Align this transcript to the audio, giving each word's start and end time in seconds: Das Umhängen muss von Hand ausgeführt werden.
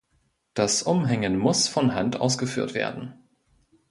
Das 0.55 0.81
Umhängen 0.81 1.37
muss 1.37 1.67
von 1.67 1.93
Hand 1.93 2.19
ausgeführt 2.19 2.73
werden. 2.73 3.13